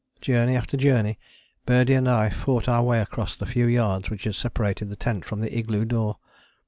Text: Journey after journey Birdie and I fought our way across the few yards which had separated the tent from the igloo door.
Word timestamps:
Journey 0.19 0.55
after 0.57 0.77
journey 0.77 1.19
Birdie 1.67 1.93
and 1.93 2.09
I 2.09 2.31
fought 2.31 2.67
our 2.67 2.81
way 2.81 2.99
across 3.01 3.35
the 3.35 3.45
few 3.45 3.67
yards 3.67 4.09
which 4.09 4.23
had 4.23 4.33
separated 4.33 4.89
the 4.89 4.95
tent 4.95 5.25
from 5.25 5.41
the 5.41 5.55
igloo 5.55 5.85
door. 5.85 6.17